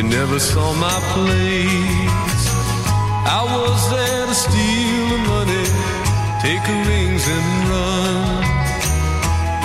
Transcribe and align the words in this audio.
She 0.00 0.06
never 0.08 0.38
saw 0.38 0.72
my 0.74 0.98
place. 1.12 2.44
I 3.38 3.42
was 3.56 3.80
there 3.90 4.26
to 4.30 4.34
steal 4.34 5.04
the 5.12 5.18
money, 5.34 5.66
take 6.40 6.64
her 6.70 6.80
rings 6.88 7.24
and 7.36 7.48
run. 7.70 8.42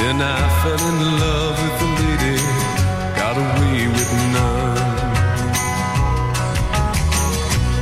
Then 0.01 0.17
I 0.37 0.41
fell 0.61 0.83
in 0.91 0.99
love 1.23 1.55
with 1.63 1.77
the 1.81 1.89
lady, 2.01 2.37
got 3.21 3.35
away 3.45 3.79
with 3.95 4.11
none. 4.35 4.85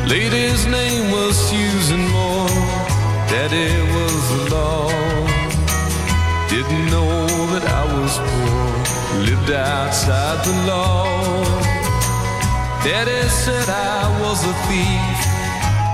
Lady's 0.07 0.63
name 0.67 1.05
was 1.11 1.33
Susan 1.49 2.03
Moore. 2.13 2.61
Daddy 3.33 3.71
was 3.95 4.21
the 4.33 4.41
law. 4.55 4.89
Didn't 6.53 6.85
know 6.93 7.25
that 7.53 7.65
I 7.81 7.83
was 7.97 8.13
poor. 8.29 8.65
Lived 9.27 9.51
outside 9.51 10.39
the 10.45 10.55
law. 10.67 11.52
Daddy 12.83 13.29
said 13.29 13.69
I 13.69 14.11
was 14.19 14.43
a 14.43 14.53
thief. 14.67 15.19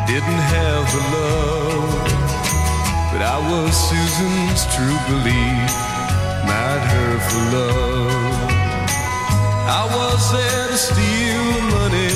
Didn't 0.09 0.43
have 0.55 0.85
the 0.95 1.03
love. 1.13 1.93
But 3.11 3.21
I 3.21 3.37
was 3.37 3.77
Susan's 3.77 4.65
true 4.73 4.99
belief. 5.05 5.69
Married 6.49 6.85
her 6.93 7.13
for 7.27 7.43
love. 7.53 8.49
I 9.69 9.85
was 9.85 10.21
there 10.33 10.67
to 10.67 10.77
steal 10.77 11.43
the 11.57 11.65
money, 11.77 12.09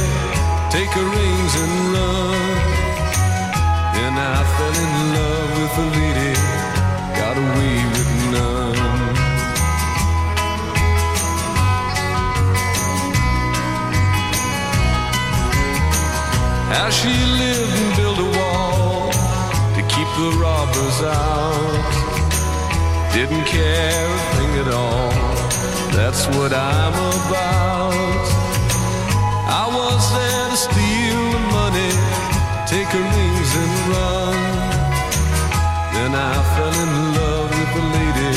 take 0.73 0.89
her 0.97 1.05
rings 1.05 1.53
and 1.64 1.75
run. 1.93 2.33
Then 3.93 4.14
I 4.17 4.42
fell 4.55 4.77
in 4.86 4.93
love 5.14 5.52
with 5.61 5.83
a 5.83 5.87
lady, 5.99 6.33
got 7.14 7.37
away 7.37 7.77
with 7.93 8.11
none. 8.33 9.02
How 16.73 16.89
she 16.89 17.14
lived 17.44 17.73
and 17.82 17.92
built 17.98 18.17
a 18.17 18.30
wall 18.38 19.11
to 19.76 19.82
keep 19.94 20.10
the 20.17 20.32
robbers 20.42 21.00
out. 21.06 21.86
Didn't 23.14 23.45
care 23.45 24.08
a 24.17 24.22
thing 24.34 24.54
at 24.64 24.70
all. 24.73 25.11
That's 25.94 26.26
what 26.36 26.52
I'm 26.52 26.95
about. 27.14 27.94
I 29.61 29.66
was 29.70 30.02
there 30.17 30.45
to 30.50 30.58
steal 30.58 31.22
the 31.36 31.44
money, 31.60 31.94
take 32.66 32.90
her 32.95 33.05
rings 33.17 33.52
and 33.61 33.73
run. 33.94 34.38
Then 35.94 36.11
I 36.16 36.34
fell 36.54 36.76
in 36.86 36.94
love 37.20 37.50
with 37.54 37.72
the 37.78 37.86
lady, 37.98 38.34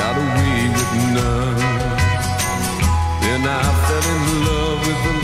got 0.00 0.14
away 0.24 0.58
with 0.74 0.92
none. 1.16 1.60
Then 3.22 3.42
I 3.46 3.64
fell 3.86 4.06
in 4.16 4.22
love 4.48 4.78
with 4.86 5.00
the 5.06 5.23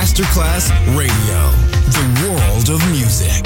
Masterclass 0.00 0.70
Radio, 0.96 1.40
the 1.92 2.04
world 2.24 2.70
of 2.70 2.80
music. 2.90 3.44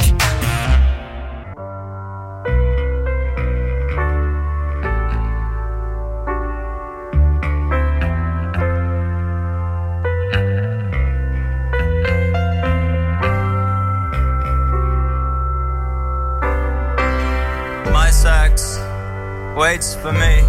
Waits 19.56 19.94
for 19.94 20.12
me 20.12 20.42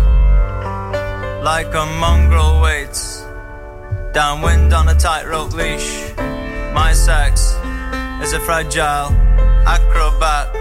like 1.44 1.74
a 1.76 1.86
mongrel 2.00 2.55
downwind 4.16 4.74
on 4.74 4.88
a 4.88 4.96
tightrope 4.96 5.54
leash. 5.54 6.10
My 6.74 6.94
sax 6.94 7.54
is 8.24 8.32
a 8.32 8.40
fragile 8.40 9.12
acrobat. 9.68 10.56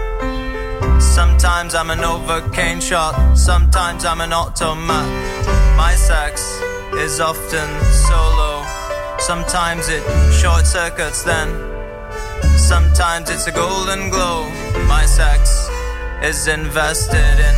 Sometimes 1.01 1.73
I'm 1.73 1.89
an 1.89 2.03
overcane 2.03 2.81
shot, 2.81 3.15
sometimes 3.37 4.03
I'm 4.03 4.19
an 4.19 4.33
automat. 4.33 5.07
My 5.77 5.95
sax 5.95 6.41
is 6.95 7.21
often 7.21 7.69
solo, 8.09 8.65
sometimes 9.19 9.87
it 9.87 10.03
short 10.33 10.65
circuits 10.65 11.23
then. 11.23 11.47
Sometimes 12.57 13.29
it's 13.29 13.47
a 13.47 13.53
golden 13.53 14.09
glow. 14.09 14.49
My 14.85 15.05
sax 15.05 15.69
is 16.21 16.49
invested 16.49 17.39
in 17.39 17.55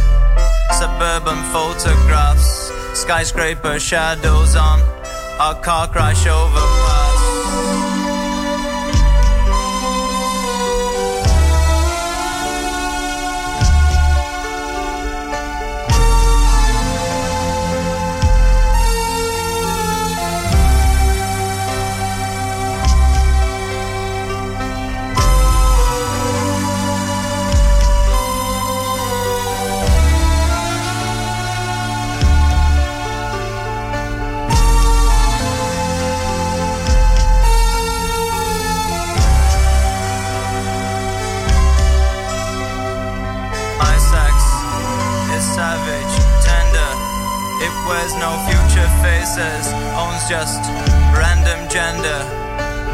suburban 0.77 1.41
photographs, 1.51 2.71
skyscraper 2.93 3.79
shadows 3.79 4.55
on 4.55 4.96
our 5.39 5.55
car 5.61 5.87
crash 5.87 6.25
overpass. 6.25 6.86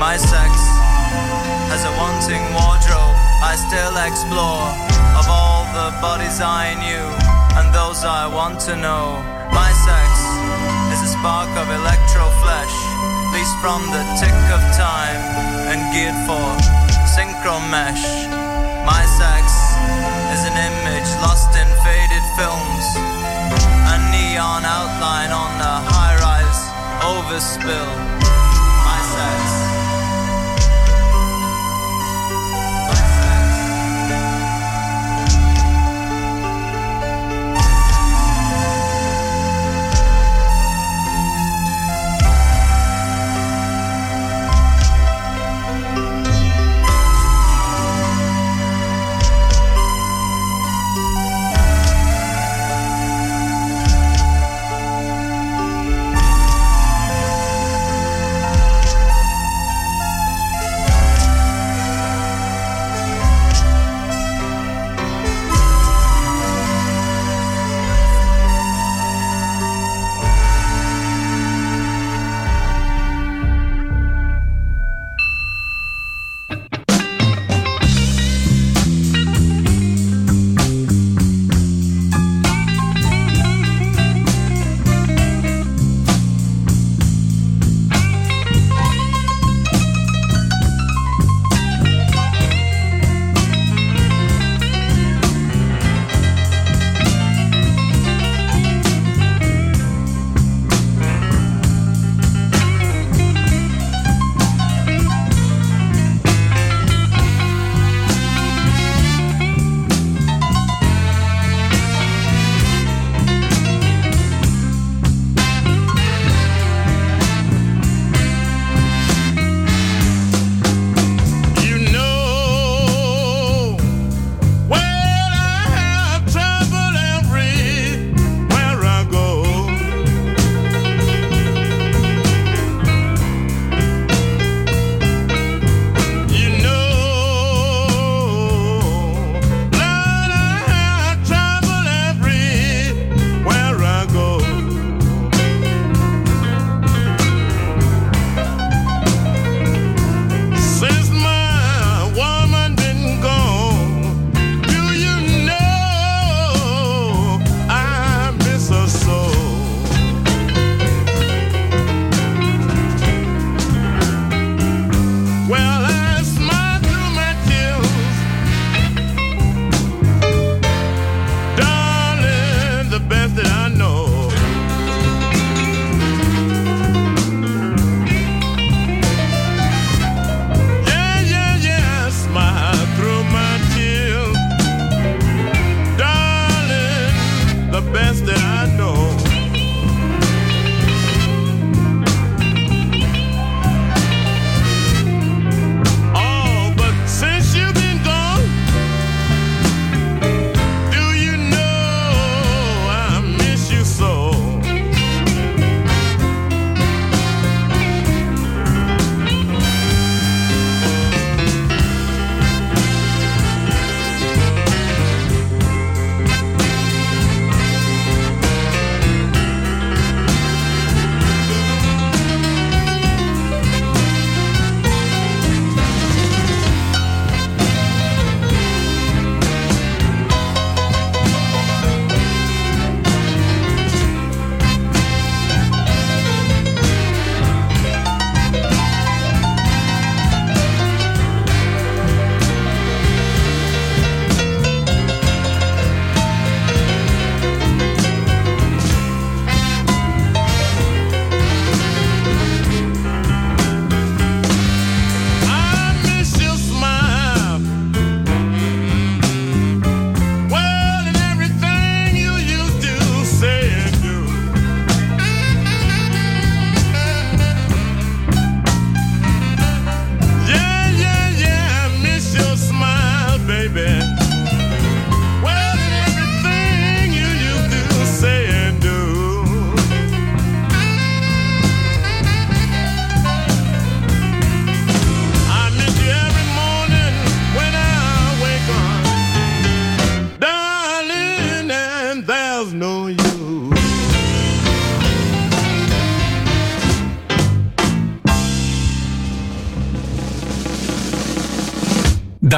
My 0.04 0.18
sex 0.20 0.52
has 1.72 1.88
a 1.88 1.94
wanting 1.96 2.44
wardrobe. 2.52 3.16
I 3.40 3.56
still 3.56 3.96
explore 4.04 4.68
of 5.16 5.32
all 5.32 5.64
the 5.72 5.96
bodies 6.04 6.44
I 6.44 6.76
knew 6.76 7.08
and 7.56 7.72
those 7.72 8.04
I 8.04 8.28
want 8.28 8.60
to 8.68 8.76
know. 8.76 9.24
My 9.56 9.72
sex 9.88 10.12
is 10.92 11.08
a 11.08 11.10
spark 11.16 11.48
of 11.56 11.72
electro 11.72 12.28
flesh, 12.44 12.76
leased 13.32 13.56
from 13.64 13.80
the 13.96 14.04
tick 14.20 14.40
of 14.52 14.60
time 14.76 15.24
and 15.72 15.80
geared 15.96 16.20
for 16.28 16.52
synchro 17.08 17.64
mesh. 17.72 18.04
My 18.84 19.08
sex 19.08 19.56
is 20.36 20.44
an 20.52 20.56
image 20.68 21.10
lost 21.24 21.56
in 21.56 21.70
faded 21.80 22.26
films, 22.36 22.86
a 23.88 23.98
neon 24.12 24.68
outline 24.68 25.32
on 25.32 25.54
a 25.64 25.76
high 25.88 26.20
rise 26.20 26.62
overspill. 27.08 28.23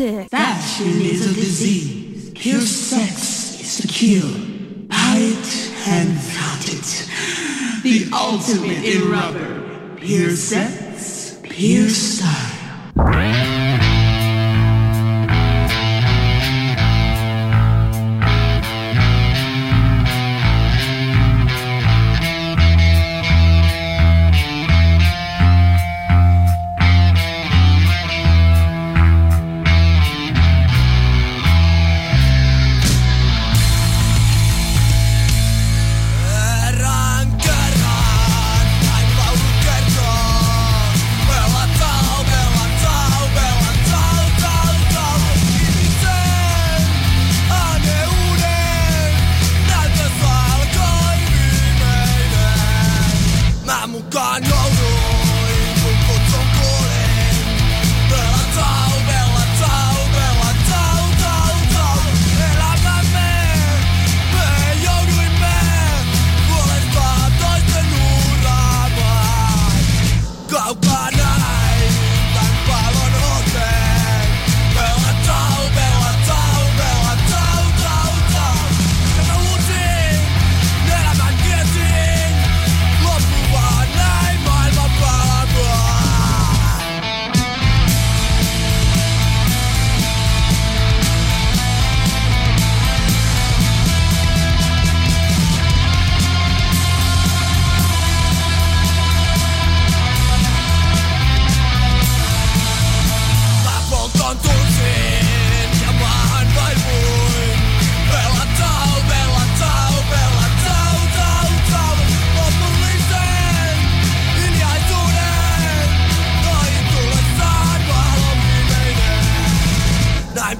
fantastic. 0.00 0.30
Fashion 0.30 1.00
is 1.00 1.30
a 1.30 1.34
disease. 1.34 2.30
Pure 2.34 2.60
sex 2.60 3.60
is 3.60 3.78
the 3.78 3.88
cure. 3.88 4.22
Buy 4.88 5.16
it 5.18 5.72
and 5.88 6.18
count 6.32 6.68
it. 6.68 7.08
The 7.82 8.08
ultimate 8.14 8.84
in 8.84 9.10
rubber. 9.10 9.96
Pure 9.96 10.30
sex, 10.30 11.38
pure 11.42 11.88
style. 11.88 13.49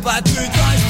about 0.00 0.24
two 0.24 0.34
times 0.34 0.89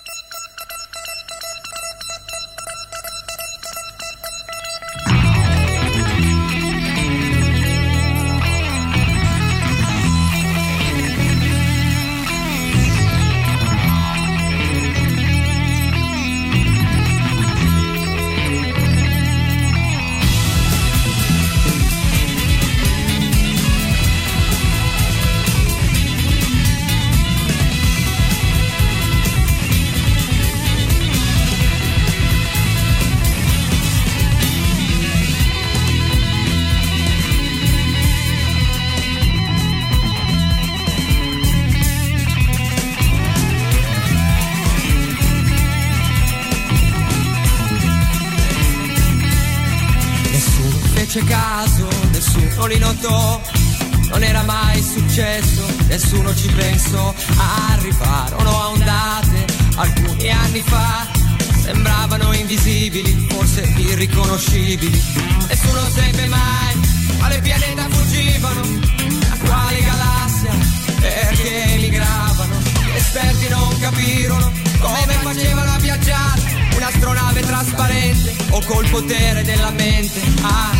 Fuggivano, 68.41 68.61
a 69.29 69.37
quale 69.37 69.81
galassia, 69.83 70.51
perché 70.99 71.63
emigravano. 71.73 72.59
Gli 72.59 72.95
esperti 72.95 73.47
non 73.49 73.79
capirono 73.79 74.51
come 74.79 75.13
facevano 75.21 75.71
a 75.71 75.77
viaggiare 75.77 76.41
un'astronave 76.75 77.41
trasparente 77.41 78.35
o 78.49 78.61
col 78.65 78.89
potere 78.89 79.43
della 79.43 79.69
mente. 79.71 80.21
Ah. 80.41 80.71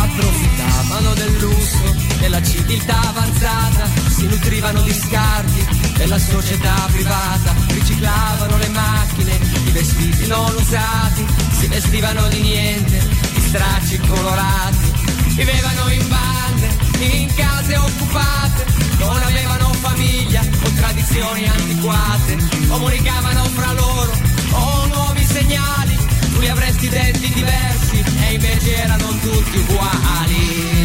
Approfittavano 0.00 1.14
del 1.14 1.38
lusso, 1.38 1.94
della 2.18 2.42
civiltà 2.42 3.00
avanzata, 3.08 3.88
si 4.08 4.26
nutrivano 4.26 4.82
di 4.82 4.92
scarti 4.92 5.71
della 6.02 6.18
società 6.18 6.88
privata, 6.90 7.54
riciclavano 7.68 8.56
le 8.56 8.68
macchine, 8.70 9.38
i 9.66 9.70
vestiti 9.70 10.26
non 10.26 10.52
usati, 10.56 11.24
si 11.52 11.68
vestivano 11.68 12.26
di 12.26 12.40
niente, 12.40 12.98
di 13.34 13.40
stracci 13.40 13.98
colorati, 13.98 14.92
vivevano 15.36 15.90
in 15.90 16.08
bande, 16.08 16.68
in 17.04 17.32
case 17.34 17.76
occupate, 17.76 18.64
non 18.98 19.22
avevano 19.22 19.72
famiglia 19.74 20.40
o 20.40 20.70
tradizioni 20.74 21.46
antiquate, 21.46 22.36
comunicavano 22.66 23.44
fra 23.44 23.72
loro 23.72 24.12
o 24.50 24.86
nuovi 24.86 25.24
segnali, 25.24 25.96
tu 26.32 26.40
li 26.40 26.48
avresti 26.48 26.88
detti 26.88 27.32
diversi 27.32 28.04
e 28.26 28.32
invece 28.32 28.74
erano 28.74 29.06
tutti 29.20 29.56
uguali. 29.56 30.81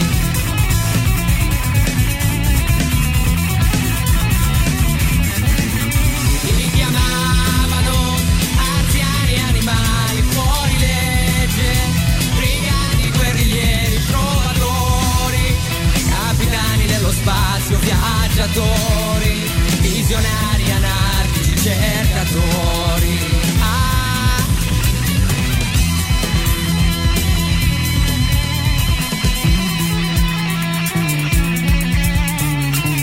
Spazio, 17.68 17.80
viaggiatori, 17.80 19.52
visionari 19.82 20.72
anarchici, 20.72 21.56
cercatori. 21.58 23.20
Ah, 23.60 24.46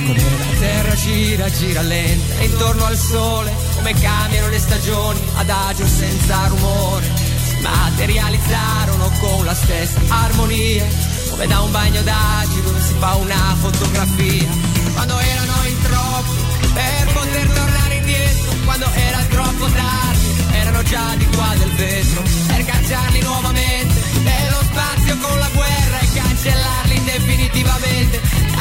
come 0.06 0.18
la 0.38 0.58
terra 0.58 0.94
gira, 0.94 1.50
gira 1.50 1.82
lenta 1.82 2.42
intorno 2.42 2.84
al 2.86 2.96
sole, 2.96 3.52
come 3.74 3.92
cambiano 3.92 4.48
le 4.48 4.58
stagioni, 4.58 5.20
adagio 5.34 5.86
senza 5.86 6.46
rumore, 6.46 7.06
si 7.44 7.56
materializzarono 7.60 9.10
con 9.20 9.44
la 9.44 9.54
stessa 9.54 10.00
armonia, 10.08 10.86
come 11.34 11.46
da 11.48 11.60
un 11.62 11.70
bagno 11.72 12.00
d'acido 12.02 12.78
si 12.78 12.94
fa 13.00 13.14
una 13.16 13.56
fotografia, 13.60 14.48
quando 14.92 15.18
erano 15.18 15.66
in 15.66 15.82
troppi 15.82 16.36
per 16.72 17.12
poter 17.12 17.46
tornare 17.48 17.94
indietro, 17.96 18.52
quando 18.64 18.86
era 18.94 19.18
troppo 19.28 19.66
tardi, 19.66 20.28
erano 20.52 20.82
già 20.84 21.14
di 21.16 21.26
qua 21.34 21.52
del 21.58 21.72
vetro, 21.72 22.22
per 22.46 22.64
cacciarli 22.64 23.20
nuovamente, 23.22 23.94
nello 24.22 24.60
spazio 24.62 25.18
con 25.18 25.38
la 25.40 25.50
guerra 25.52 25.98
e 25.98 26.08
cancellarli 26.14 27.04
definitivamente. 27.04 28.20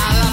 Alla 0.10 0.33